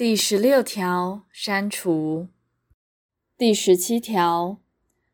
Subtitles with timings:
[0.00, 2.28] 第十六条，删除。
[3.36, 4.56] 第十七条，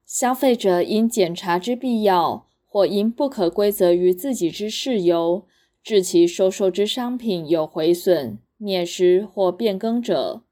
[0.07, 5.45] 消费者因检查之必要，或因不可归责于自己之事由，
[5.83, 10.45] 致其收受之商品有毁损、灭失或变更者，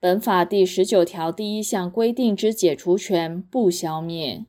[0.00, 4.44] 本法第十九条第一项规定之解除权不消灭。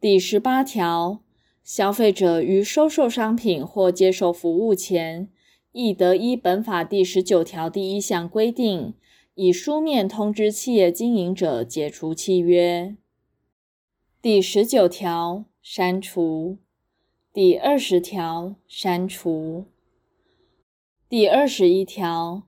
[0.00, 1.20] 第十八条，
[1.62, 5.28] 消费者于收受商品或接受服务前，
[5.72, 8.92] 亦得依本法第十九条第一项规定，
[9.34, 12.94] 以书面通知企业经营者解除契约。
[14.20, 16.58] 第十九条删除。
[17.32, 19.64] 第二十条删除。
[21.08, 22.42] 第二十一条，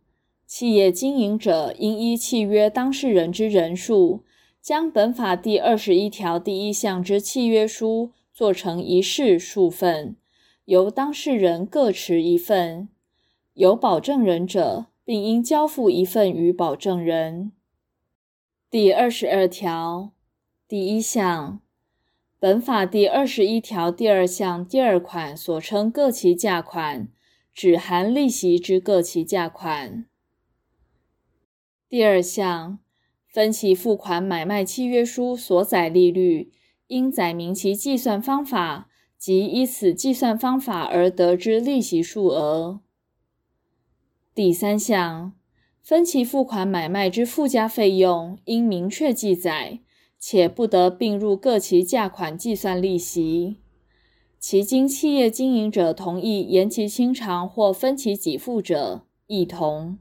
[0.46, 4.22] 企业经营者应依契约当事人之人数，
[4.60, 10.16] 将本法第二十一条第一项之契约书做成一式数份，
[10.66, 12.90] 由当事人各持一份。
[13.54, 17.52] 有保证人者，并应交付一份予保证人。
[18.68, 20.10] 第二十二条
[20.66, 21.60] 第一项，
[22.40, 27.08] 本法第二十一条第二项第二款所称各期价款，
[27.52, 30.04] 指含利息之各期价款。
[31.88, 32.80] 第二项，
[33.28, 36.50] 分期付款买卖契约书所载利率，
[36.88, 42.80] 应载明其计算方法及依此计算方法而得之利息数额。
[44.34, 45.32] 第三项，
[45.80, 49.78] 分期付款买卖之附加费用应明确记载，
[50.18, 53.58] 且不得并入各期价款计算利息。
[54.40, 59.98] 其经企业经营者同意延期清偿或分期给付者，一同。